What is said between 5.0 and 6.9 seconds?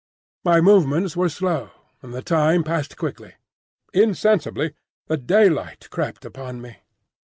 the daylight crept upon me.